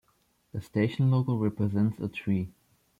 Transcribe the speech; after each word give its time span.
The 0.51 0.61
station 0.61 1.11
logo 1.11 1.35
represents 1.35 1.99
a 1.99 2.07
tree. 2.07 2.49